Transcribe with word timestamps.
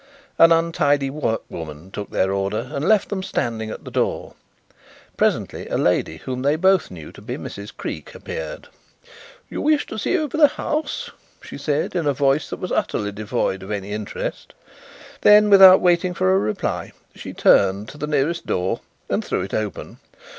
An 0.39 0.51
untidy 0.51 1.11
workwoman 1.11 1.91
took 1.91 2.09
their 2.09 2.33
order 2.33 2.71
and 2.73 2.87
left 2.87 3.09
them 3.09 3.21
standing 3.21 3.69
at 3.69 3.83
the 3.85 3.91
door. 3.91 4.33
Presently 5.15 5.67
a 5.67 5.77
lady 5.77 6.17
whom 6.17 6.41
they 6.41 6.55
both 6.55 6.89
knew 6.89 7.11
to 7.11 7.21
be 7.21 7.37
Mrs. 7.37 7.71
Creake 7.77 8.15
appeared. 8.15 8.67
"You 9.47 9.61
wish 9.61 9.85
to 9.85 9.99
see 9.99 10.17
over 10.17 10.37
the 10.39 10.47
house?" 10.47 11.11
she 11.43 11.55
said, 11.59 11.95
in 11.95 12.07
a 12.07 12.13
voice 12.15 12.49
that 12.49 12.57
was 12.59 12.71
utterly 12.71 13.11
devoid 13.11 13.61
of 13.61 13.69
any 13.69 13.91
interest. 13.91 14.55
Then, 15.21 15.51
without 15.51 15.81
waiting 15.81 16.15
for 16.15 16.33
a 16.33 16.39
reply, 16.39 16.93
she 17.13 17.31
turned 17.31 17.87
to 17.89 17.99
the 17.99 18.07
nearest 18.07 18.47
door 18.47 18.79
and 19.07 19.23
threw 19.23 19.43
it 19.43 19.53
open. 19.53 19.99